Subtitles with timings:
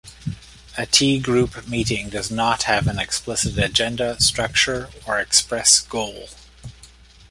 [0.79, 6.29] A T-group meeting does not have an explicit agenda, structure, or express goal.